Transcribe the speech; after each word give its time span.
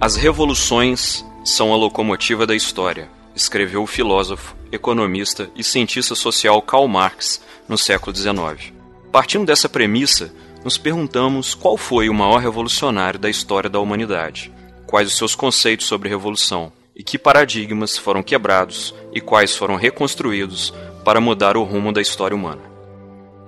As 0.00 0.14
revoluções 0.14 1.24
são 1.44 1.72
a 1.72 1.76
locomotiva 1.76 2.46
da 2.46 2.54
história, 2.54 3.10
escreveu 3.34 3.82
o 3.82 3.86
filósofo, 3.86 4.54
economista 4.70 5.50
e 5.56 5.64
cientista 5.64 6.14
social 6.14 6.62
Karl 6.62 6.86
Marx 6.86 7.40
no 7.68 7.76
século 7.76 8.14
XIX. 8.14 8.72
Partindo 9.10 9.44
dessa 9.44 9.68
premissa, 9.68 10.32
nos 10.64 10.78
perguntamos 10.78 11.52
qual 11.52 11.76
foi 11.76 12.08
o 12.08 12.14
maior 12.14 12.38
revolucionário 12.38 13.18
da 13.18 13.28
história 13.28 13.68
da 13.68 13.80
humanidade, 13.80 14.52
quais 14.86 15.08
os 15.08 15.16
seus 15.16 15.34
conceitos 15.34 15.86
sobre 15.86 16.08
revolução 16.08 16.72
e 16.94 17.02
que 17.02 17.18
paradigmas 17.18 17.98
foram 17.98 18.22
quebrados 18.22 18.94
e 19.12 19.20
quais 19.20 19.56
foram 19.56 19.74
reconstruídos 19.74 20.72
para 21.04 21.20
mudar 21.20 21.56
o 21.56 21.64
rumo 21.64 21.92
da 21.92 22.00
história 22.00 22.36
humana. 22.36 22.62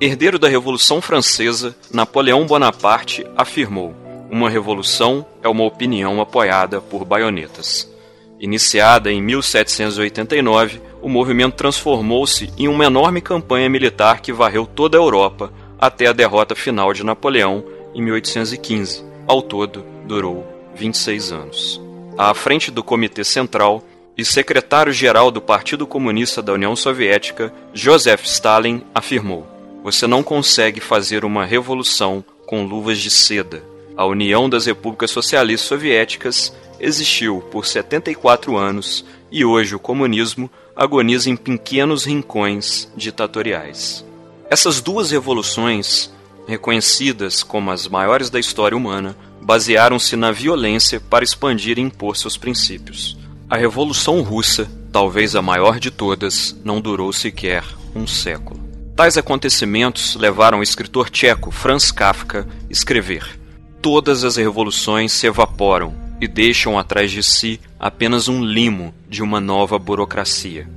Herdeiro 0.00 0.38
da 0.38 0.48
Revolução 0.48 1.00
Francesa, 1.00 1.76
Napoleão 1.92 2.44
Bonaparte 2.44 3.24
afirmou: 3.36 3.94
Uma 4.30 4.48
revolução 4.48 5.26
é 5.42 5.48
uma 5.48 5.64
opinião 5.64 6.20
apoiada 6.20 6.80
por 6.80 7.04
baionetas. 7.04 7.92
Iniciada 8.38 9.10
em 9.10 9.20
1789, 9.20 10.80
o 11.02 11.08
movimento 11.08 11.56
transformou-se 11.56 12.48
em 12.56 12.68
uma 12.68 12.84
enorme 12.84 13.20
campanha 13.20 13.68
militar 13.68 14.20
que 14.20 14.32
varreu 14.32 14.66
toda 14.66 14.96
a 14.96 15.00
Europa 15.00 15.52
até 15.80 16.06
a 16.06 16.12
derrota 16.12 16.54
final 16.54 16.92
de 16.92 17.04
Napoleão 17.04 17.64
em 17.92 18.00
1815. 18.00 19.04
Ao 19.26 19.42
todo, 19.42 19.84
durou 20.06 20.46
26 20.76 21.32
anos. 21.32 21.80
À 22.16 22.32
frente 22.32 22.70
do 22.70 22.84
Comitê 22.84 23.24
Central 23.24 23.82
e 24.16 24.24
secretário-geral 24.24 25.32
do 25.32 25.40
Partido 25.40 25.88
Comunista 25.88 26.40
da 26.40 26.52
União 26.52 26.76
Soviética, 26.76 27.52
Joseph 27.74 28.24
Stalin 28.24 28.82
afirmou: 28.94 29.44
Você 29.82 30.06
não 30.06 30.22
consegue 30.22 30.78
fazer 30.78 31.24
uma 31.24 31.44
revolução 31.44 32.24
com 32.46 32.64
luvas 32.64 32.98
de 32.98 33.10
seda. 33.10 33.69
A 34.00 34.06
União 34.06 34.48
das 34.48 34.64
Repúblicas 34.64 35.10
Socialistas 35.10 35.68
Soviéticas 35.68 36.56
existiu 36.80 37.42
por 37.50 37.66
74 37.66 38.56
anos 38.56 39.04
e 39.30 39.44
hoje 39.44 39.74
o 39.74 39.78
comunismo 39.78 40.50
agoniza 40.74 41.28
em 41.28 41.36
pequenos 41.36 42.06
rincões 42.06 42.90
ditatoriais. 42.96 44.02
Essas 44.48 44.80
duas 44.80 45.10
revoluções, 45.10 46.10
reconhecidas 46.48 47.42
como 47.42 47.70
as 47.70 47.86
maiores 47.88 48.30
da 48.30 48.40
história 48.40 48.74
humana, 48.74 49.14
basearam-se 49.38 50.16
na 50.16 50.32
violência 50.32 50.98
para 50.98 51.22
expandir 51.22 51.78
e 51.78 51.82
impor 51.82 52.16
seus 52.16 52.38
princípios. 52.38 53.18
A 53.50 53.58
Revolução 53.58 54.22
Russa, 54.22 54.66
talvez 54.90 55.36
a 55.36 55.42
maior 55.42 55.78
de 55.78 55.90
todas, 55.90 56.56
não 56.64 56.80
durou 56.80 57.12
sequer 57.12 57.62
um 57.94 58.06
século. 58.06 58.58
Tais 58.96 59.18
acontecimentos 59.18 60.16
levaram 60.16 60.60
o 60.60 60.62
escritor 60.62 61.10
tcheco 61.10 61.50
Franz 61.50 61.90
Kafka 61.90 62.48
a 62.48 62.72
escrever: 62.72 63.39
Todas 63.82 64.24
as 64.24 64.36
revoluções 64.36 65.10
se 65.10 65.26
evaporam 65.26 65.94
e 66.20 66.28
deixam 66.28 66.78
atrás 66.78 67.10
de 67.10 67.22
si 67.22 67.58
apenas 67.78 68.28
um 68.28 68.44
limo 68.44 68.94
de 69.08 69.22
uma 69.22 69.40
nova 69.40 69.78
burocracia. 69.78 70.68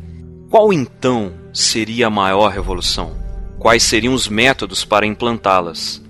Qual 0.49 0.71
então 0.71 1.33
seria 1.51 2.07
a 2.07 2.09
maior 2.09 2.49
revolução? 2.49 3.17
Quais 3.59 3.83
seriam 3.83 4.13
os 4.13 4.29
métodos 4.29 4.85
para 4.85 5.05
implantá-las? 5.05 6.01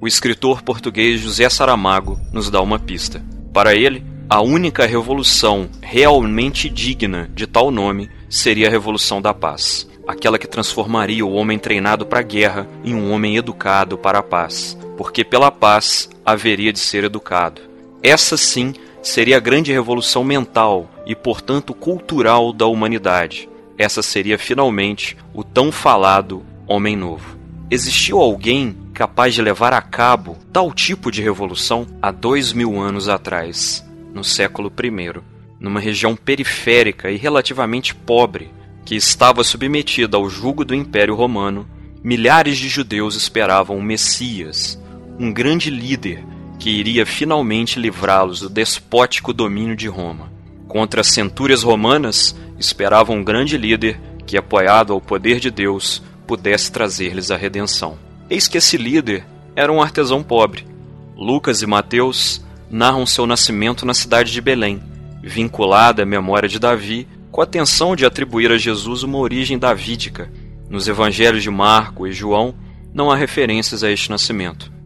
O 0.00 0.08
escritor 0.08 0.62
português 0.62 1.20
José 1.20 1.48
Saramago 1.48 2.18
nos 2.32 2.50
dá 2.50 2.60
uma 2.60 2.80
pista. 2.80 3.24
Para 3.52 3.74
ele, 3.74 4.04
a 4.28 4.40
única 4.40 4.86
revolução 4.86 5.68
realmente 5.80 6.68
digna 6.68 7.30
de 7.32 7.46
tal 7.46 7.70
nome 7.70 8.10
seria 8.28 8.66
a 8.66 8.70
Revolução 8.70 9.20
da 9.20 9.34
Paz, 9.34 9.88
aquela 10.06 10.38
que 10.38 10.48
transformaria 10.48 11.24
o 11.24 11.32
homem 11.32 11.58
treinado 11.58 12.06
para 12.06 12.20
a 12.20 12.22
guerra 12.22 12.68
em 12.84 12.94
um 12.94 13.12
homem 13.12 13.36
educado 13.36 13.98
para 13.98 14.20
a 14.20 14.22
paz, 14.22 14.76
porque 15.00 15.24
pela 15.24 15.50
paz 15.50 16.10
haveria 16.26 16.70
de 16.74 16.78
ser 16.78 17.04
educado. 17.04 17.62
Essa 18.02 18.36
sim 18.36 18.74
seria 19.02 19.38
a 19.38 19.40
grande 19.40 19.72
revolução 19.72 20.22
mental 20.22 20.90
e, 21.06 21.16
portanto, 21.16 21.72
cultural 21.72 22.52
da 22.52 22.66
humanidade. 22.66 23.48
Essa 23.78 24.02
seria 24.02 24.38
finalmente 24.38 25.16
o 25.32 25.42
tão 25.42 25.72
falado 25.72 26.44
Homem 26.66 26.96
Novo. 26.96 27.38
Existiu 27.70 28.18
alguém 28.18 28.76
capaz 28.92 29.32
de 29.32 29.40
levar 29.40 29.72
a 29.72 29.80
cabo 29.80 30.36
tal 30.52 30.70
tipo 30.70 31.10
de 31.10 31.22
revolução 31.22 31.86
há 32.02 32.10
dois 32.10 32.52
mil 32.52 32.78
anos 32.78 33.08
atrás, 33.08 33.82
no 34.12 34.22
século 34.22 34.70
I, 34.84 35.18
numa 35.58 35.80
região 35.80 36.14
periférica 36.14 37.10
e 37.10 37.16
relativamente 37.16 37.94
pobre, 37.94 38.50
que 38.84 38.96
estava 38.96 39.42
submetida 39.44 40.18
ao 40.18 40.28
jugo 40.28 40.62
do 40.62 40.74
Império 40.74 41.14
Romano, 41.14 41.66
milhares 42.04 42.58
de 42.58 42.68
judeus 42.68 43.14
esperavam 43.14 43.78
o 43.78 43.82
Messias, 43.82 44.78
um 45.20 45.30
grande 45.30 45.68
líder 45.68 46.24
que 46.58 46.70
iria 46.70 47.04
finalmente 47.04 47.78
livrá-los 47.78 48.40
do 48.40 48.48
despótico 48.48 49.34
domínio 49.34 49.76
de 49.76 49.86
Roma. 49.86 50.32
Contra 50.66 51.02
as 51.02 51.08
centúrias 51.08 51.62
romanas, 51.62 52.34
esperavam 52.58 53.16
um 53.16 53.22
grande 53.22 53.58
líder 53.58 54.00
que, 54.26 54.38
apoiado 54.38 54.94
ao 54.94 55.00
poder 55.00 55.38
de 55.38 55.50
Deus, 55.50 56.02
pudesse 56.26 56.72
trazer-lhes 56.72 57.30
a 57.30 57.36
redenção. 57.36 57.98
Eis 58.30 58.48
que 58.48 58.56
esse 58.56 58.78
líder 58.78 59.26
era 59.54 59.70
um 59.70 59.82
artesão 59.82 60.22
pobre. 60.22 60.66
Lucas 61.14 61.60
e 61.60 61.66
Mateus 61.66 62.42
narram 62.70 63.04
seu 63.04 63.26
nascimento 63.26 63.84
na 63.84 63.92
cidade 63.92 64.32
de 64.32 64.40
Belém, 64.40 64.82
vinculada 65.22 66.02
à 66.02 66.06
memória 66.06 66.48
de 66.48 66.58
Davi, 66.58 67.06
com 67.30 67.42
a 67.42 67.44
intenção 67.44 67.94
de 67.94 68.06
atribuir 68.06 68.50
a 68.50 68.56
Jesus 68.56 69.02
uma 69.02 69.18
origem 69.18 69.58
davídica. 69.58 70.32
Nos 70.70 70.88
evangelhos 70.88 71.42
de 71.42 71.50
Marco 71.50 72.06
e 72.06 72.12
João 72.12 72.54
não 72.94 73.10
há 73.10 73.16
referências 73.16 73.84
a 73.84 73.90
este 73.90 74.08
nascimento. 74.08 74.79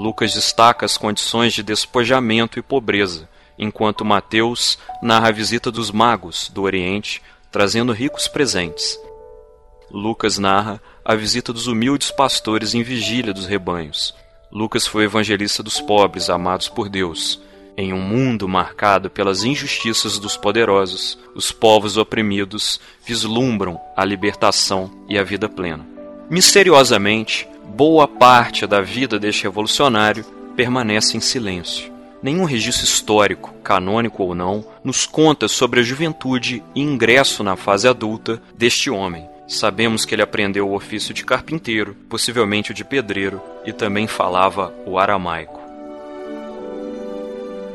Lucas 0.00 0.32
destaca 0.32 0.86
as 0.86 0.96
condições 0.96 1.52
de 1.52 1.62
despojamento 1.62 2.58
e 2.58 2.62
pobreza, 2.62 3.28
enquanto 3.58 4.02
Mateus 4.02 4.78
narra 5.02 5.28
a 5.28 5.30
visita 5.30 5.70
dos 5.70 5.90
magos 5.90 6.50
do 6.54 6.62
Oriente, 6.62 7.20
trazendo 7.52 7.92
ricos 7.92 8.26
presentes. 8.26 8.98
Lucas 9.90 10.38
narra 10.38 10.80
a 11.04 11.14
visita 11.14 11.52
dos 11.52 11.66
humildes 11.66 12.10
pastores 12.10 12.74
em 12.74 12.82
vigília 12.82 13.34
dos 13.34 13.44
rebanhos. 13.44 14.14
Lucas 14.50 14.86
foi 14.86 15.04
evangelista 15.04 15.62
dos 15.62 15.82
pobres, 15.82 16.30
amados 16.30 16.66
por 16.66 16.88
Deus. 16.88 17.38
Em 17.76 17.92
um 17.92 18.00
mundo 18.00 18.48
marcado 18.48 19.10
pelas 19.10 19.44
injustiças 19.44 20.18
dos 20.18 20.34
poderosos, 20.34 21.18
os 21.34 21.52
povos 21.52 21.98
oprimidos 21.98 22.80
vislumbram 23.04 23.78
a 23.94 24.02
libertação 24.02 24.90
e 25.10 25.18
a 25.18 25.22
vida 25.22 25.46
plena. 25.46 25.86
Misteriosamente, 26.30 27.46
boa 27.74 28.06
parte 28.06 28.66
da 28.66 28.80
vida 28.80 29.18
deste 29.18 29.44
revolucionário 29.44 30.24
permanece 30.56 31.16
em 31.16 31.20
silêncio. 31.20 31.90
Nenhum 32.22 32.44
registro 32.44 32.84
histórico, 32.84 33.54
canônico 33.62 34.22
ou 34.22 34.34
não, 34.34 34.64
nos 34.84 35.06
conta 35.06 35.48
sobre 35.48 35.80
a 35.80 35.82
juventude 35.82 36.62
e 36.74 36.82
ingresso 36.82 37.42
na 37.42 37.56
fase 37.56 37.88
adulta 37.88 38.42
deste 38.54 38.90
homem. 38.90 39.26
Sabemos 39.48 40.04
que 40.04 40.14
ele 40.14 40.22
aprendeu 40.22 40.68
o 40.68 40.74
ofício 40.74 41.14
de 41.14 41.24
carpinteiro, 41.24 41.96
possivelmente 42.08 42.72
o 42.72 42.74
de 42.74 42.84
pedreiro, 42.84 43.40
e 43.64 43.72
também 43.72 44.06
falava 44.06 44.74
o 44.86 44.98
aramaico. 44.98 45.58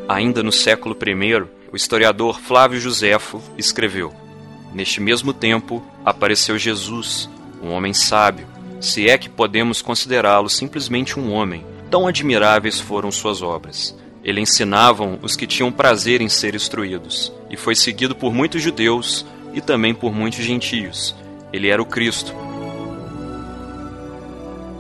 Ainda 0.07 0.43
no 0.43 0.51
século 0.51 0.95
I, 0.95 1.47
o 1.71 1.75
historiador 1.75 2.39
Flávio 2.39 2.79
Josefo 2.79 3.41
escreveu: 3.57 4.13
Neste 4.73 5.01
mesmo 5.01 5.33
tempo 5.33 5.83
apareceu 6.05 6.57
Jesus, 6.59 7.27
um 7.63 7.71
homem 7.71 7.93
sábio, 7.93 8.54
se 8.79 9.09
é 9.09 9.17
que 9.17 9.29
podemos 9.29 9.81
considerá-lo 9.81 10.49
simplesmente 10.49 11.19
um 11.19 11.31
homem. 11.31 11.65
Tão 11.89 12.07
admiráveis 12.07 12.79
foram 12.79 13.11
suas 13.11 13.41
obras. 13.41 13.95
Ele 14.23 14.41
ensinava 14.41 15.19
os 15.21 15.35
que 15.35 15.45
tinham 15.45 15.71
prazer 15.71 16.21
em 16.21 16.29
ser 16.29 16.55
instruídos, 16.55 17.31
e 17.49 17.55
foi 17.55 17.75
seguido 17.75 18.15
por 18.15 18.33
muitos 18.33 18.61
judeus 18.61 19.25
e 19.53 19.61
também 19.61 19.93
por 19.93 20.13
muitos 20.13 20.43
gentios. 20.43 21.15
Ele 21.53 21.69
era 21.69 21.81
o 21.81 21.85
Cristo. 21.85 22.33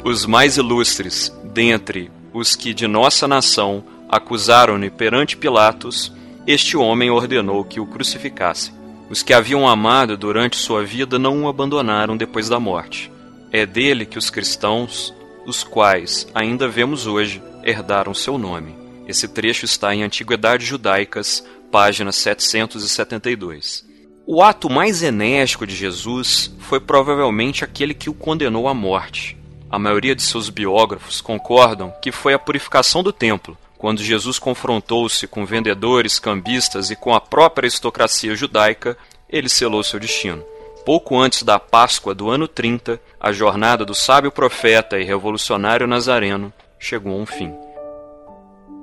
Os 0.03 0.25
mais 0.25 0.57
ilustres 0.57 1.31
dentre 1.43 2.11
os 2.33 2.55
que 2.55 2.73
de 2.73 2.85
nossa 2.85 3.27
nação 3.27 3.83
acusaram-no 4.09 4.91
perante 4.91 5.37
Pilatos, 5.37 6.11
este 6.45 6.75
homem 6.75 7.09
ordenou 7.09 7.63
que 7.63 7.79
o 7.79 7.85
crucificassem. 7.85 8.73
Os 9.09 9.23
que 9.23 9.33
haviam 9.33 9.67
amado 9.67 10.17
durante 10.17 10.57
sua 10.57 10.83
vida 10.83 11.17
não 11.17 11.43
o 11.43 11.47
abandonaram 11.47 12.17
depois 12.17 12.49
da 12.49 12.59
morte. 12.59 13.11
É 13.57 13.65
dele 13.65 14.05
que 14.05 14.17
os 14.17 14.29
cristãos, 14.29 15.13
os 15.45 15.63
quais 15.63 16.27
ainda 16.35 16.67
vemos 16.67 17.07
hoje, 17.07 17.41
herdaram 17.63 18.13
seu 18.13 18.37
nome. 18.37 18.75
Esse 19.07 19.29
trecho 19.29 19.63
está 19.63 19.95
em 19.95 20.03
Antiguidades 20.03 20.67
Judaicas, 20.67 21.41
página 21.71 22.11
772. 22.11 23.85
O 24.27 24.43
ato 24.43 24.69
mais 24.69 25.01
enérgico 25.01 25.65
de 25.65 25.73
Jesus 25.73 26.53
foi 26.59 26.81
provavelmente 26.81 27.63
aquele 27.63 27.93
que 27.93 28.09
o 28.09 28.13
condenou 28.13 28.67
à 28.67 28.73
morte. 28.73 29.37
A 29.71 29.79
maioria 29.79 30.13
de 30.13 30.21
seus 30.21 30.49
biógrafos 30.49 31.21
concordam 31.21 31.93
que 32.01 32.11
foi 32.11 32.33
a 32.33 32.39
purificação 32.39 33.01
do 33.01 33.13
templo, 33.13 33.57
quando 33.77 34.03
Jesus 34.03 34.37
confrontou-se 34.37 35.25
com 35.27 35.45
vendedores, 35.45 36.19
cambistas 36.19 36.91
e 36.91 36.95
com 36.97 37.13
a 37.13 37.21
própria 37.21 37.67
aristocracia 37.67 38.35
judaica, 38.35 38.97
ele 39.29 39.47
selou 39.47 39.81
seu 39.81 39.97
destino. 39.97 40.43
Pouco 40.85 41.17
antes 41.17 41.41
da 41.41 41.57
Páscoa 41.57 42.13
do 42.13 42.29
ano 42.29 42.47
30, 42.47 43.01
a 43.19 43.31
jornada 43.31 43.83
do 43.83 43.95
sábio 43.95 44.31
profeta 44.31 44.99
e 44.99 45.03
revolucionário 45.03 45.87
nazareno 45.87 46.53
chegou 46.77 47.11
a 47.11 47.15
um 47.15 47.25
fim. 47.25 47.51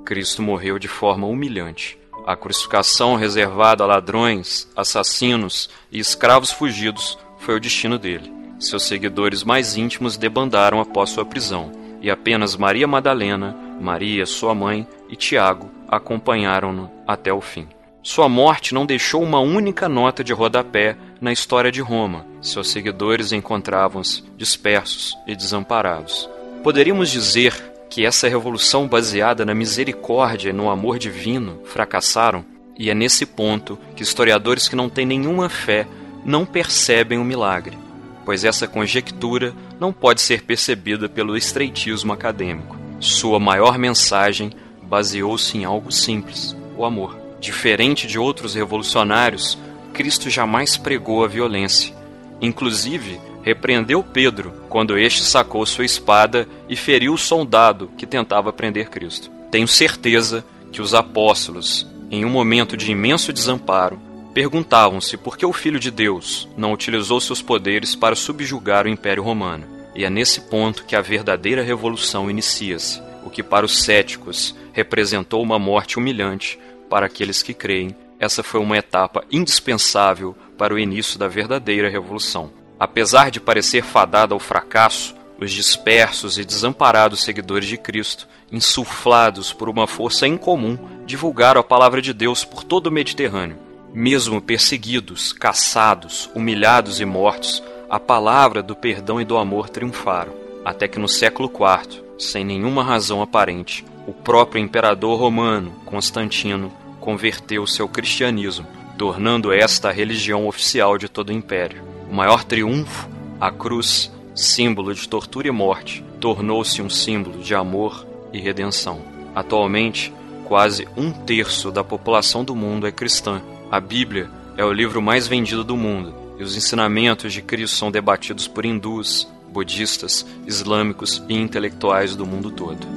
Cristo 0.03 0.41
morreu 0.41 0.77
de 0.77 0.89
forma 0.89 1.25
humilhante. 1.25 1.97
A 2.27 2.35
crucificação 2.35 3.15
reservada 3.15 3.85
a 3.85 3.87
ladrões, 3.87 4.69
assassinos 4.75 5.69
e 5.89 5.97
escravos 5.97 6.51
fugidos 6.51 7.17
foi 7.39 7.55
o 7.55 7.59
destino 7.59 7.97
dele. 7.97 8.29
Seus 8.59 8.83
seguidores 8.83 9.41
mais 9.41 9.77
íntimos 9.77 10.17
debandaram 10.17 10.81
após 10.81 11.09
sua 11.09 11.23
prisão, 11.23 11.71
e 12.01 12.11
apenas 12.11 12.57
Maria 12.57 12.85
Madalena, 12.85 13.55
Maria, 13.79 14.25
sua 14.25 14.53
mãe, 14.53 14.85
e 15.07 15.15
Tiago 15.15 15.71
acompanharam-no 15.87 16.91
até 17.07 17.31
o 17.31 17.39
fim. 17.39 17.65
Sua 18.03 18.27
morte 18.27 18.73
não 18.73 18.85
deixou 18.85 19.23
uma 19.23 19.39
única 19.39 19.87
nota 19.87 20.25
de 20.25 20.33
rodapé 20.33 20.97
na 21.21 21.31
história 21.31 21.71
de 21.71 21.79
Roma. 21.79 22.25
Seus 22.41 22.69
seguidores 22.69 23.31
encontravam-se 23.31 24.25
dispersos 24.35 25.17
e 25.25 25.33
desamparados. 25.33 26.29
Poderíamos 26.61 27.09
dizer 27.09 27.53
que 27.89 28.05
essa 28.05 28.27
revolução 28.27 28.89
baseada 28.89 29.45
na 29.45 29.55
misericórdia 29.55 30.49
e 30.49 30.53
no 30.53 30.69
amor 30.69 30.99
divino 30.99 31.61
fracassaram? 31.63 32.43
E 32.77 32.89
é 32.89 32.93
nesse 32.93 33.25
ponto 33.25 33.79
que 33.95 34.03
historiadores 34.03 34.67
que 34.67 34.75
não 34.75 34.89
têm 34.89 35.05
nenhuma 35.05 35.47
fé 35.47 35.87
não 36.25 36.45
percebem 36.45 37.19
o 37.19 37.23
milagre, 37.23 37.77
pois 38.25 38.43
essa 38.43 38.67
conjectura 38.67 39.53
não 39.79 39.93
pode 39.93 40.19
ser 40.19 40.43
percebida 40.43 41.07
pelo 41.07 41.37
estreitismo 41.37 42.11
acadêmico. 42.11 42.75
Sua 42.99 43.39
maior 43.39 43.77
mensagem 43.77 44.51
baseou-se 44.81 45.57
em 45.57 45.63
algo 45.63 45.89
simples: 45.89 46.53
o 46.75 46.83
amor. 46.83 47.22
Diferente 47.43 48.07
de 48.07 48.17
outros 48.17 48.55
revolucionários, 48.55 49.57
Cristo 49.91 50.29
jamais 50.29 50.77
pregou 50.77 51.25
a 51.25 51.27
violência. 51.27 51.93
Inclusive, 52.39 53.19
repreendeu 53.41 54.01
Pedro 54.01 54.53
quando 54.69 54.97
este 54.97 55.23
sacou 55.23 55.65
sua 55.65 55.83
espada 55.83 56.47
e 56.69 56.77
feriu 56.77 57.13
o 57.13 57.17
soldado 57.17 57.91
que 57.97 58.07
tentava 58.07 58.53
prender 58.53 58.89
Cristo. 58.89 59.29
Tenho 59.51 59.67
certeza 59.67 60.45
que 60.71 60.81
os 60.81 60.93
apóstolos, 60.93 61.85
em 62.09 62.23
um 62.23 62.29
momento 62.29 62.77
de 62.77 62.89
imenso 62.89 63.33
desamparo, 63.33 63.99
perguntavam-se 64.33 65.17
por 65.17 65.37
que 65.37 65.45
o 65.45 65.51
Filho 65.51 65.81
de 65.81 65.91
Deus 65.91 66.47
não 66.55 66.71
utilizou 66.71 67.19
seus 67.19 67.41
poderes 67.41 67.93
para 67.93 68.15
subjugar 68.15 68.85
o 68.85 68.89
Império 68.89 69.21
Romano. 69.21 69.67
E 69.93 70.05
é 70.05 70.09
nesse 70.09 70.39
ponto 70.39 70.85
que 70.85 70.95
a 70.95 71.01
verdadeira 71.01 71.61
revolução 71.61 72.31
inicia-se, 72.31 73.01
o 73.25 73.29
que 73.29 73.43
para 73.43 73.65
os 73.65 73.83
céticos 73.83 74.55
representou 74.71 75.43
uma 75.43 75.59
morte 75.59 75.97
humilhante 75.97 76.57
para 76.93 77.07
aqueles 77.07 77.41
que 77.41 77.55
creem, 77.55 77.95
essa 78.19 78.43
foi 78.43 78.59
uma 78.59 78.77
etapa 78.77 79.25
indispensável 79.31 80.37
para 80.55 80.75
o 80.75 80.77
início 80.77 81.17
da 81.17 81.27
verdadeira 81.27 81.89
revolução. 81.89 82.51
Apesar 82.79 83.31
de 83.31 83.39
parecer 83.39 83.83
fadada 83.83 84.35
ao 84.35 84.39
fracasso, 84.39 85.15
os 85.39 85.51
dispersos 85.51 86.37
e 86.37 86.45
desamparados 86.45 87.23
seguidores 87.23 87.67
de 87.67 87.79
Cristo, 87.79 88.27
insuflados 88.51 89.51
por 89.51 89.69
uma 89.69 89.87
força 89.87 90.27
incomum, 90.27 90.77
divulgaram 91.03 91.59
a 91.59 91.63
palavra 91.63 91.99
de 91.99 92.13
Deus 92.13 92.45
por 92.45 92.63
todo 92.63 92.85
o 92.85 92.91
Mediterrâneo. 92.91 93.57
Mesmo 93.91 94.39
perseguidos, 94.39 95.33
caçados, 95.33 96.29
humilhados 96.35 96.99
e 96.99 97.05
mortos, 97.05 97.63
a 97.89 97.99
palavra 97.99 98.61
do 98.61 98.75
perdão 98.75 99.19
e 99.19 99.25
do 99.25 99.35
amor 99.35 99.67
triunfaram, 99.67 100.33
até 100.63 100.87
que 100.87 100.99
no 100.99 101.07
século 101.07 101.49
IV, 101.49 102.03
sem 102.19 102.45
nenhuma 102.45 102.83
razão 102.83 103.19
aparente, 103.19 103.83
o 104.05 104.13
próprio 104.13 104.61
imperador 104.61 105.19
romano, 105.19 105.71
Constantino, 105.85 106.71
converteu-se 107.03 107.81
ao 107.81 107.89
cristianismo, 107.89 108.65
tornando 108.97 109.51
esta 109.51 109.89
a 109.89 109.91
religião 109.91 110.47
oficial 110.47 110.97
de 110.97 111.09
todo 111.09 111.29
o 111.29 111.33
império. 111.33 111.83
O 112.09 112.15
maior 112.15 112.45
triunfo, 112.45 113.09
a 113.41 113.51
cruz, 113.51 114.09
símbolo 114.33 114.95
de 114.95 115.09
tortura 115.09 115.49
e 115.49 115.51
morte, 115.51 116.01
tornou-se 116.21 116.81
um 116.81 116.89
símbolo 116.89 117.43
de 117.43 117.53
amor 117.53 118.07
e 118.31 118.39
redenção. 118.39 119.01
Atualmente, 119.35 120.13
quase 120.45 120.87
um 120.95 121.11
terço 121.11 121.71
da 121.71 121.83
população 121.83 122.41
do 122.41 122.55
mundo 122.55 122.87
é 122.87 122.91
cristã. 122.91 123.41
A 123.69 123.81
Bíblia 123.81 124.29
é 124.55 124.63
o 124.63 124.71
livro 124.71 125.01
mais 125.01 125.27
vendido 125.27 125.65
do 125.65 125.75
mundo 125.75 126.15
e 126.39 126.43
os 126.43 126.55
ensinamentos 126.55 127.33
de 127.33 127.41
Cristo 127.41 127.75
são 127.75 127.91
debatidos 127.91 128.47
por 128.47 128.63
hindus, 128.63 129.27
budistas, 129.51 130.25
islâmicos 130.47 131.21
e 131.27 131.33
intelectuais 131.33 132.15
do 132.15 132.25
mundo 132.25 132.49
todo. 132.49 132.87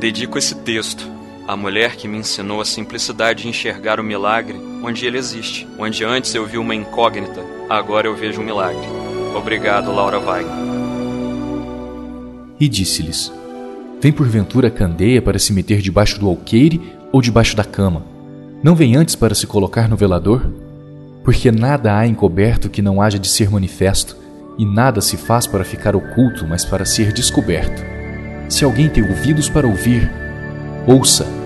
Dedico 0.00 0.38
esse 0.38 0.54
texto 0.54 1.06
a 1.46 1.56
mulher 1.56 1.96
que 1.96 2.06
me 2.06 2.18
ensinou 2.18 2.60
a 2.60 2.64
simplicidade 2.64 3.42
de 3.42 3.48
enxergar 3.48 3.98
o 3.98 4.04
milagre 4.04 4.56
onde 4.82 5.06
ele 5.06 5.18
existe. 5.18 5.66
Onde 5.78 6.04
antes 6.04 6.34
eu 6.34 6.46
vi 6.46 6.58
uma 6.58 6.74
incógnita, 6.74 7.42
agora 7.68 8.06
eu 8.06 8.16
vejo 8.16 8.40
um 8.40 8.44
milagre. 8.44 8.86
Obrigado, 9.34 9.92
Laura 9.92 10.18
Wagner. 10.18 10.52
E 12.60 12.68
disse-lhes: 12.68 13.32
Vem 14.00 14.12
porventura 14.12 14.70
Candeia 14.70 15.20
para 15.20 15.38
se 15.38 15.52
meter 15.52 15.80
debaixo 15.80 16.18
do 16.18 16.28
alqueire 16.28 16.80
ou 17.10 17.20
debaixo 17.20 17.56
da 17.56 17.64
cama? 17.64 18.04
Não 18.62 18.74
vem 18.74 18.94
antes 18.94 19.16
para 19.16 19.34
se 19.34 19.46
colocar 19.46 19.88
no 19.88 19.96
velador? 19.96 20.48
Porque 21.24 21.50
nada 21.50 21.96
há 21.96 22.06
encoberto 22.06 22.70
que 22.70 22.82
não 22.82 23.02
haja 23.02 23.18
de 23.18 23.28
ser 23.28 23.50
manifesto, 23.50 24.16
e 24.58 24.64
nada 24.64 25.00
se 25.00 25.16
faz 25.16 25.46
para 25.46 25.64
ficar 25.64 25.96
oculto, 25.96 26.46
mas 26.46 26.64
para 26.64 26.84
ser 26.84 27.12
descoberto. 27.12 27.82
Se 28.48 28.64
alguém 28.64 28.88
tem 28.88 29.02
ouvidos 29.02 29.48
para 29.48 29.66
ouvir, 29.66 30.10
ouça 30.86 31.41